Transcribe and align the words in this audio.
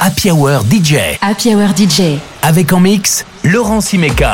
Happy 0.00 0.30
Hour 0.30 0.62
DJ. 0.64 1.18
Happy 1.20 1.54
Hour 1.54 1.68
DJ. 1.76 2.18
Avec 2.42 2.72
en 2.72 2.80
mix, 2.80 3.24
Laurent 3.44 3.80
Simeka. 3.80 4.32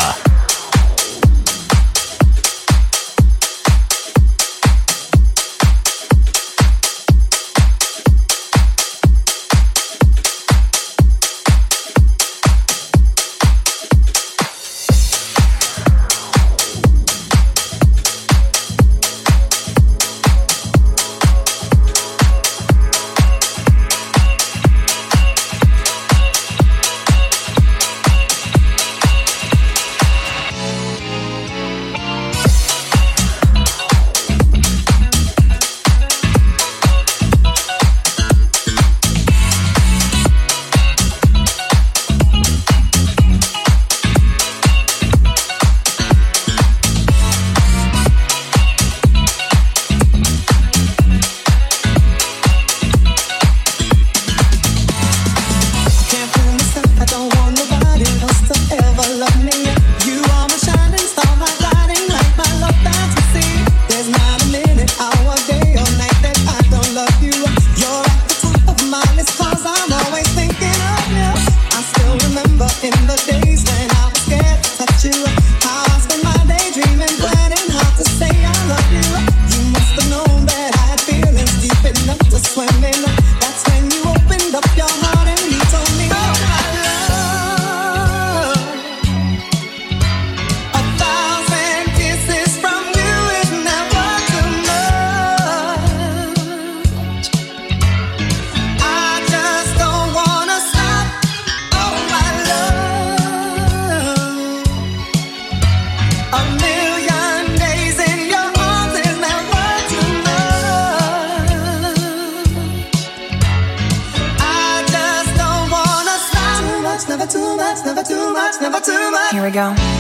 Here 119.39 119.45
we 119.45 119.53
go. 119.53 119.98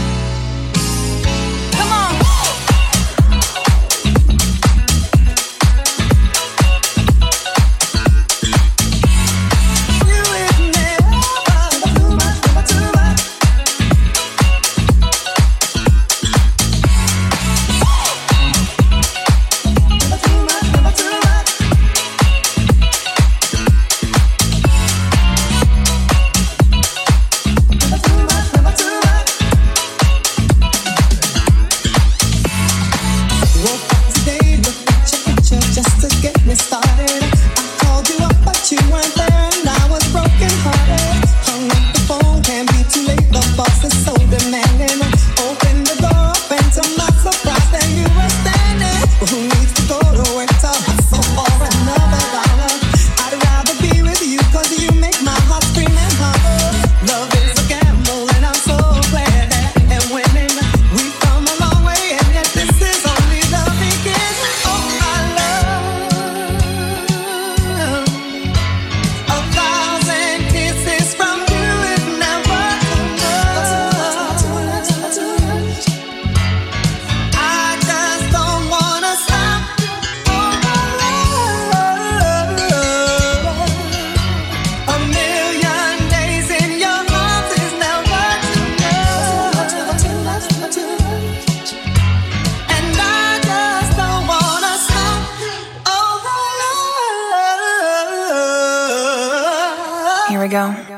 Here 100.29 100.41
we 100.43 100.49
go. 100.49 100.98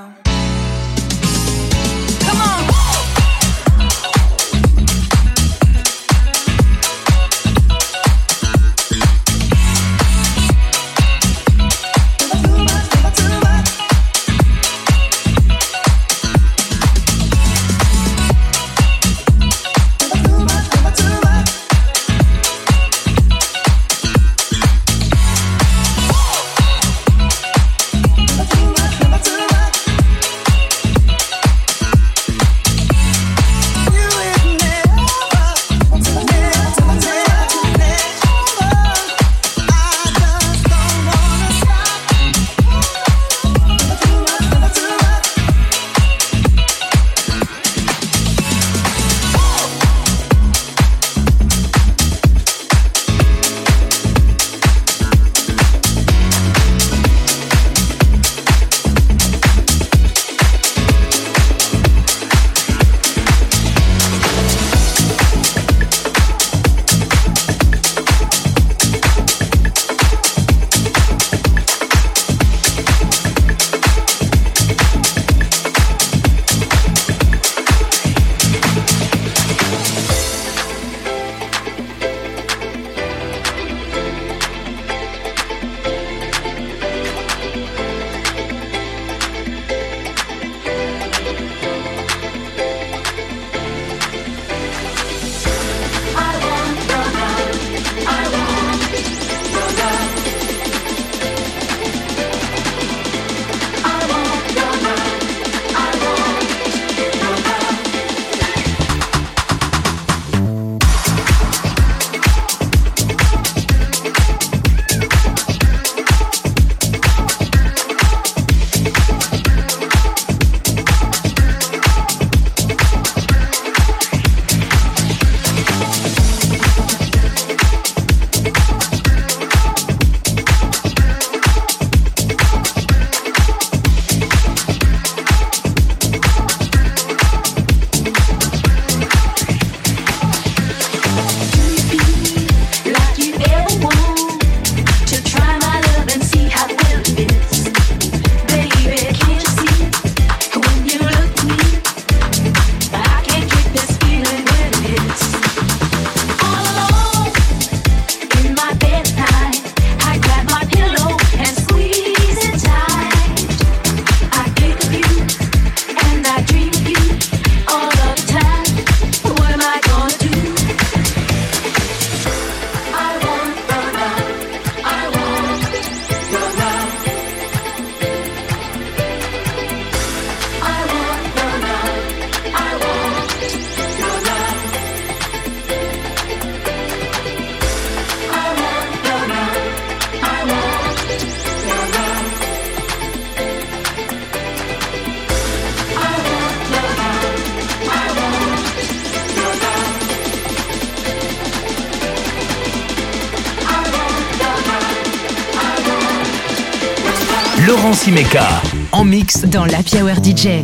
En 208.92 209.04
mix 209.04 209.42
dans 209.42 209.64
la 209.64 209.78
Hour 209.78 210.16
DJ. 210.24 210.62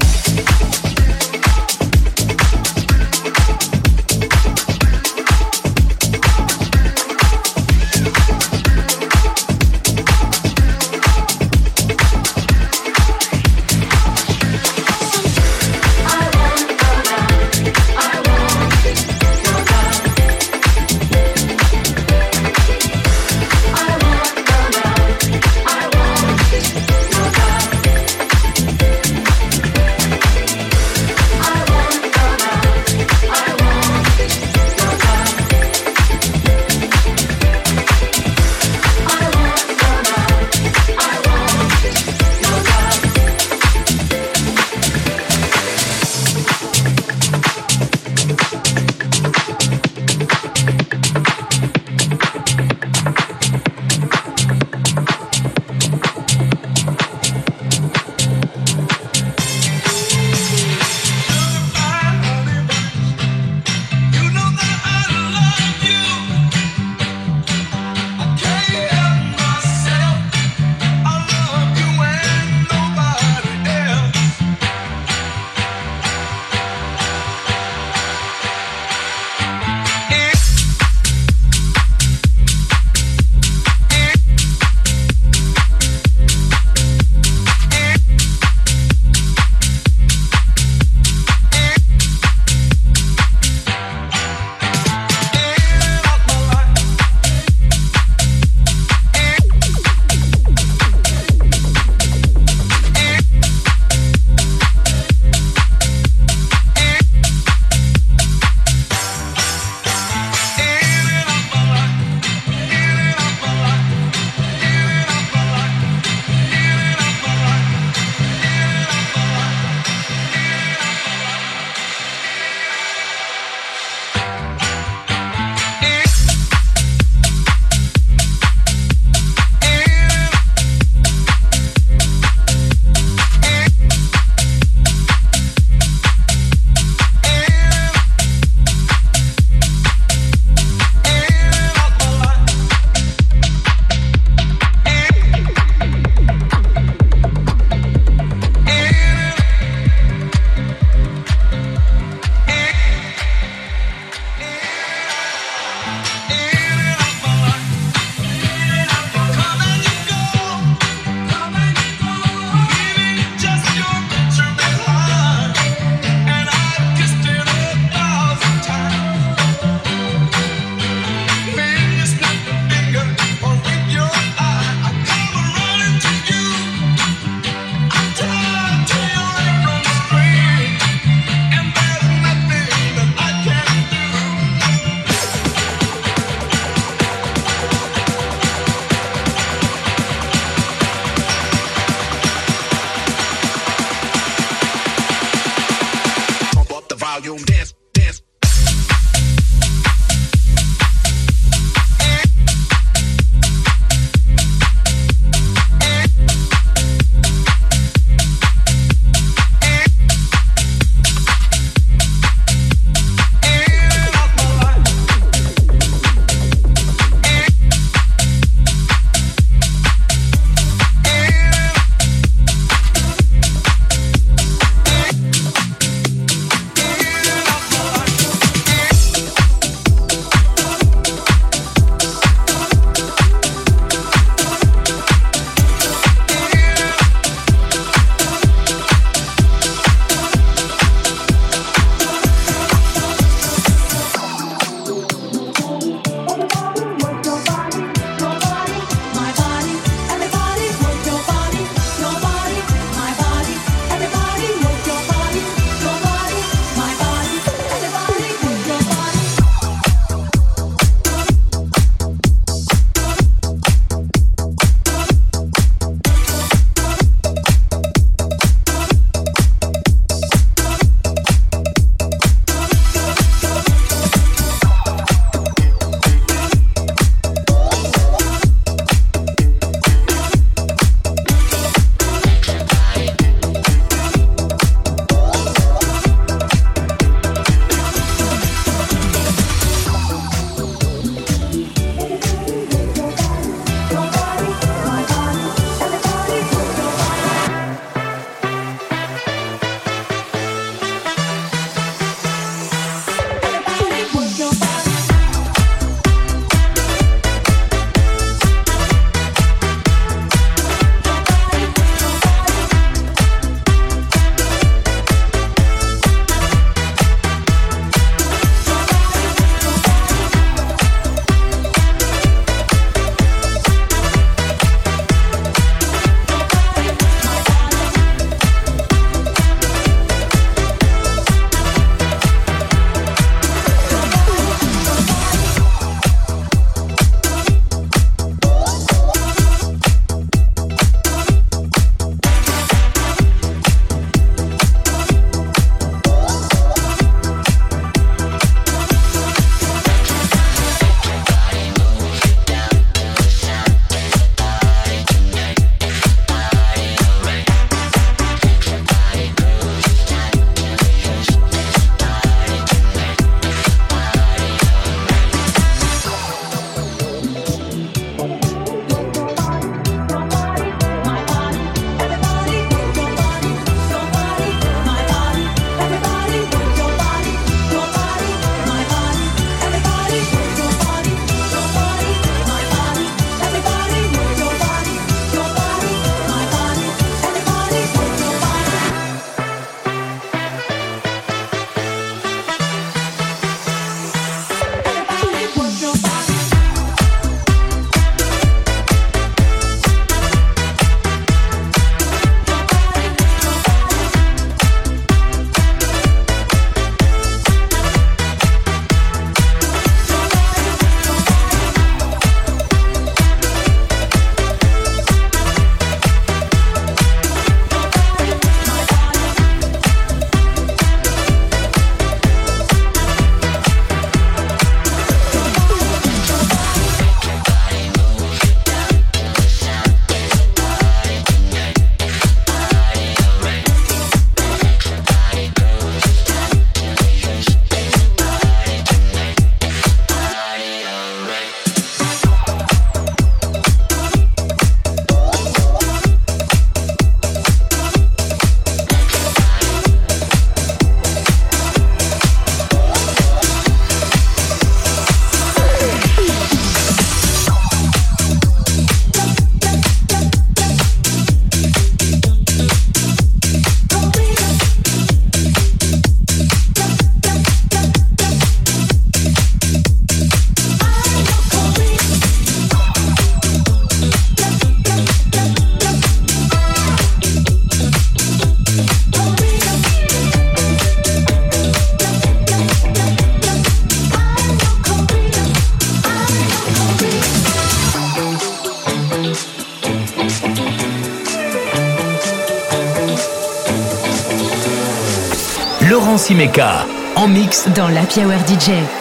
Simeka, 496.26 496.84
en 497.14 497.28
mix 497.28 497.68
dans 497.68 497.86
la 497.86 498.00
Hour 498.00 498.40
DJ. 498.48 498.95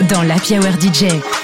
Dans 0.00 0.22
la 0.22 0.36
Hour 0.36 0.80
DJ. 0.80 1.41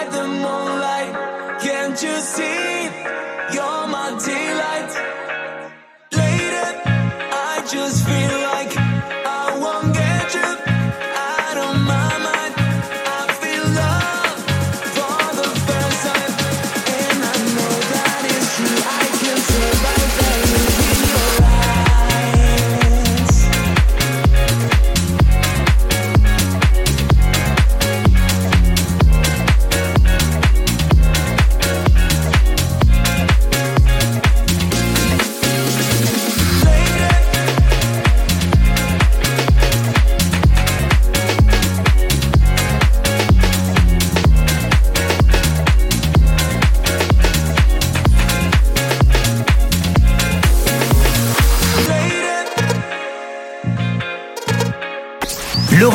by 0.00 0.08
the 0.08 0.26
moonlight. 0.26 1.60
Can't 1.60 2.02
you 2.02 2.20
see? 2.20 3.19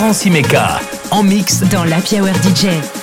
Laurent 0.06 0.14
Simeka 0.14 0.80
en 1.10 1.24
mix 1.24 1.62
dans 1.62 1.84
la 1.84 1.98
Hour 1.98 2.36
DJ. 2.44 2.95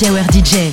Power 0.00 0.24
DJ. 0.32 0.69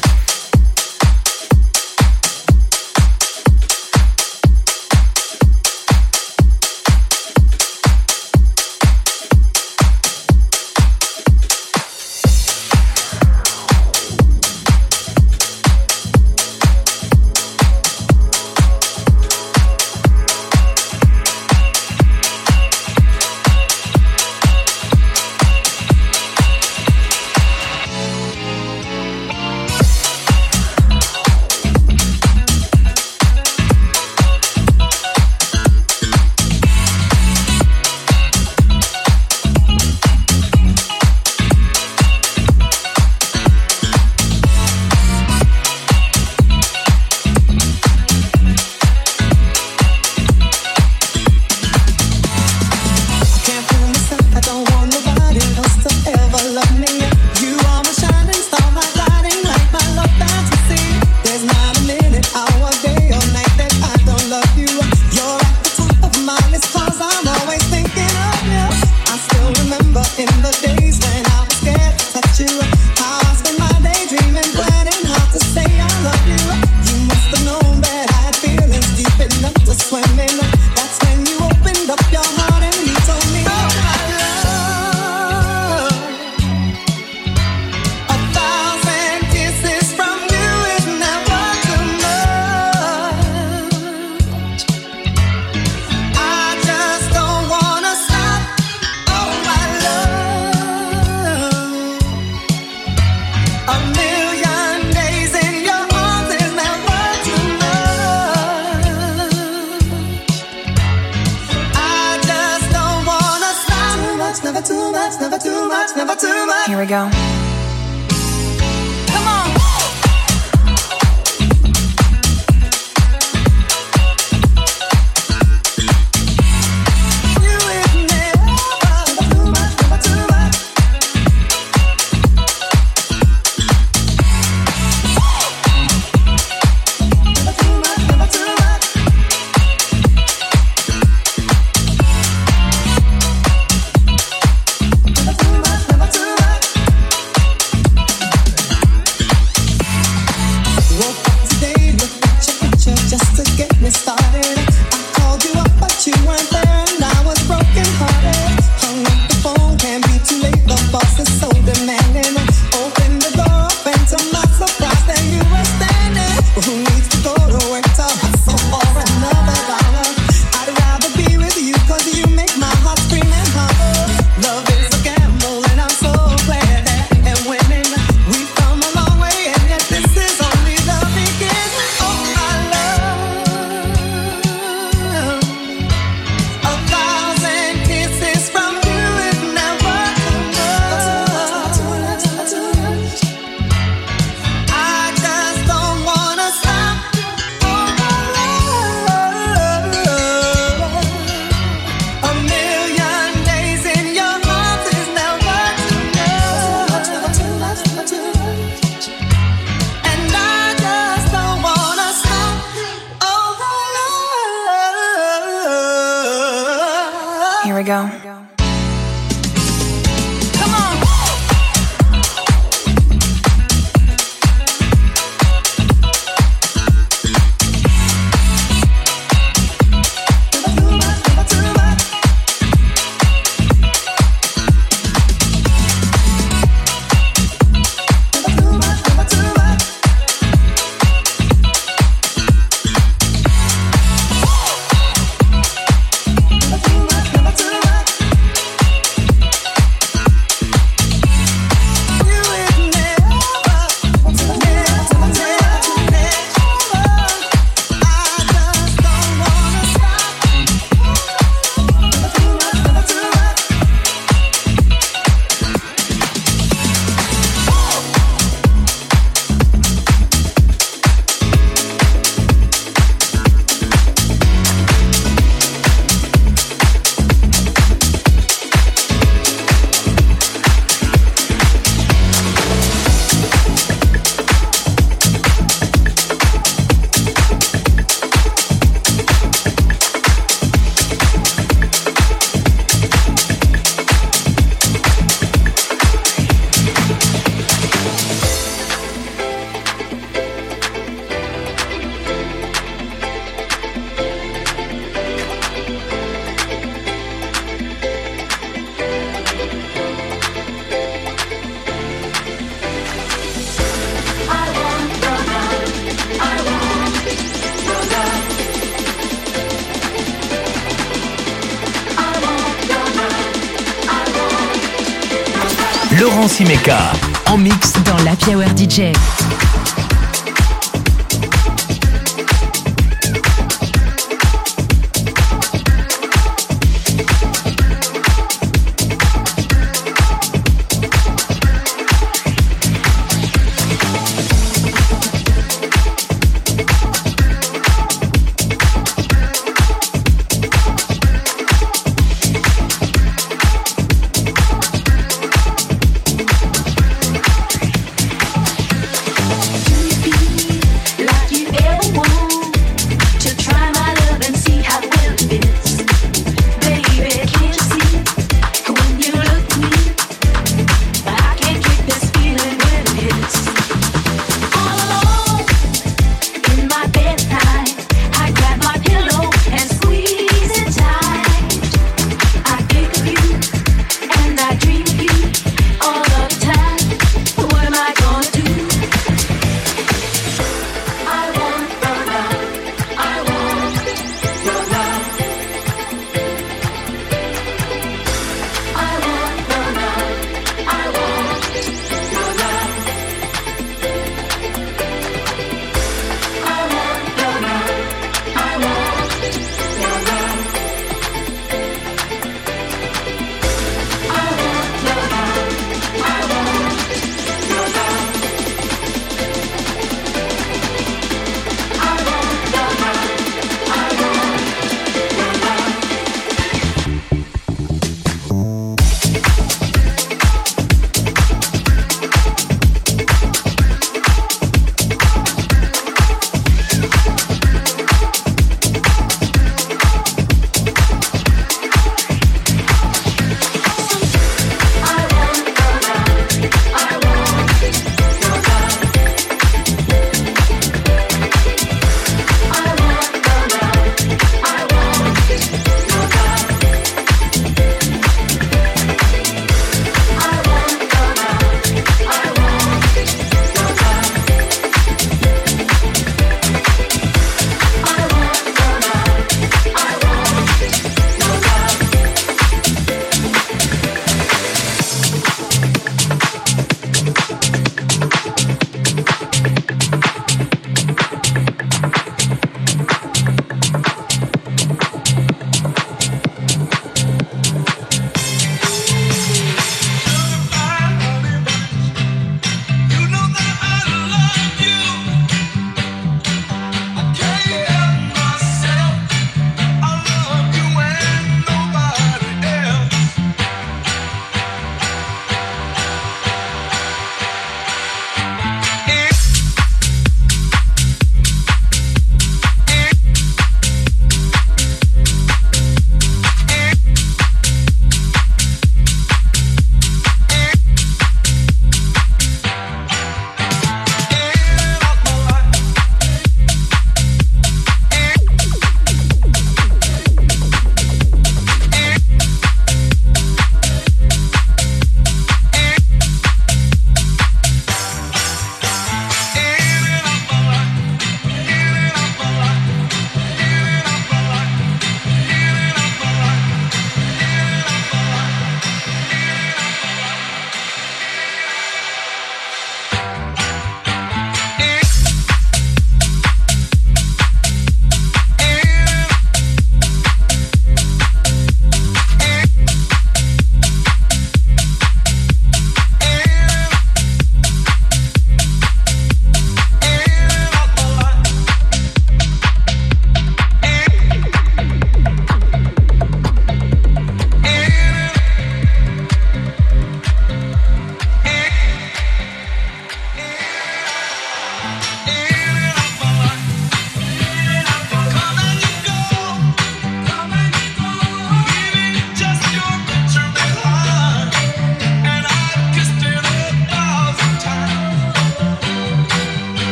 who 166.65 166.77
needs 166.77 167.07
to 167.09 167.17
throw 167.17 167.35
it 167.35 167.63
away? 167.65 167.86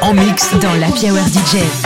En 0.00 0.14
mix 0.14 0.54
dans 0.60 0.74
la 0.74 0.86
Power 0.86 1.22
DJ. 1.26 1.81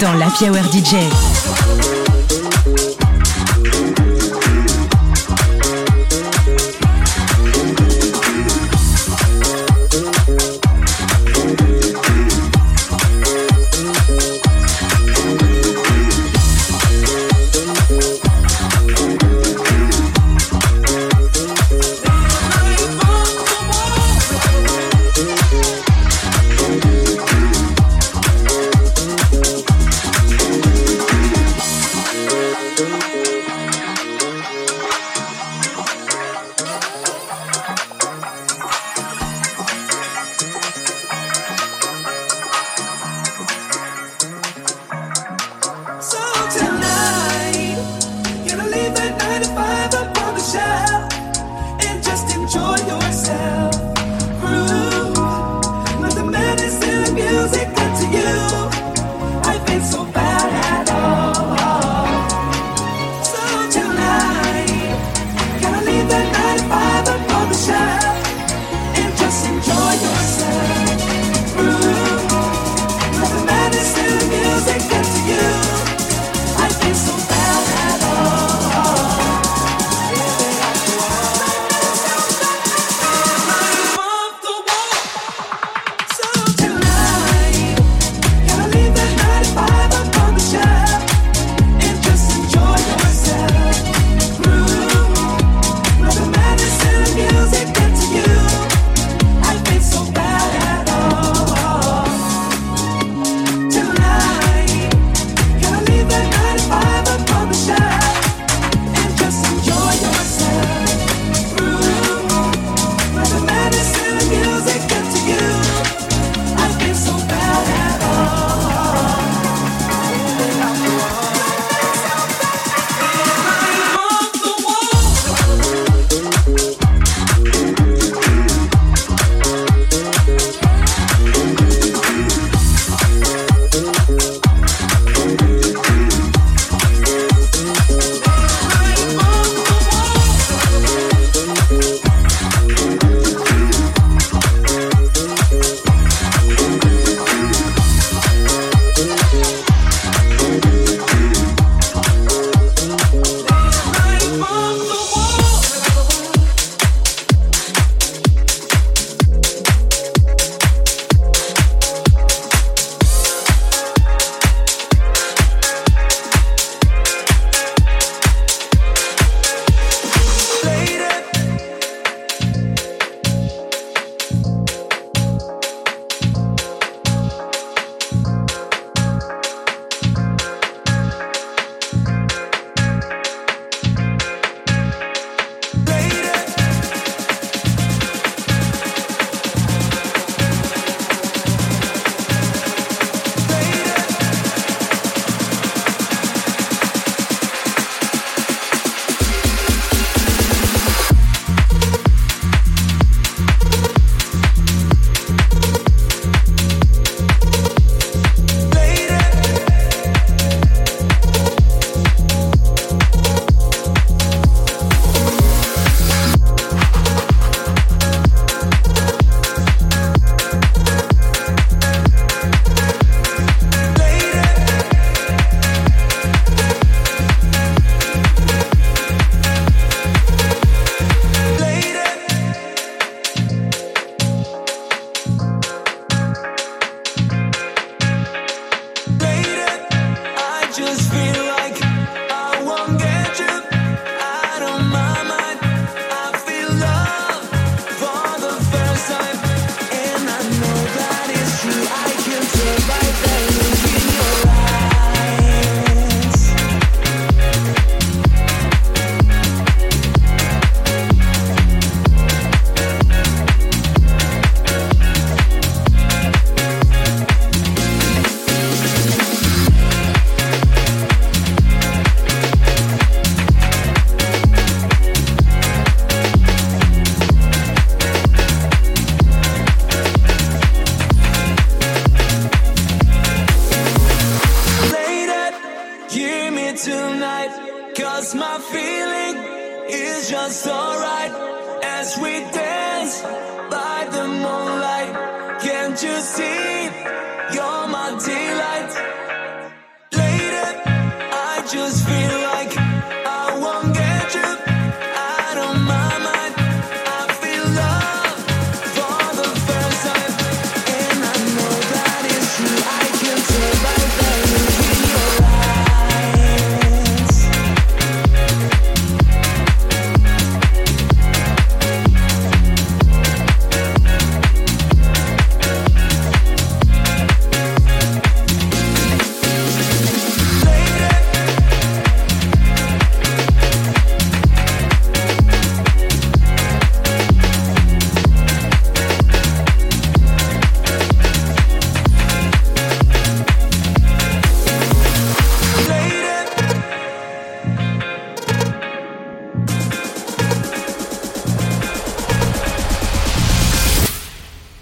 Dans 0.00 0.14
la 0.14 0.26
Hour 0.26 0.64
DJ. 0.72 1.33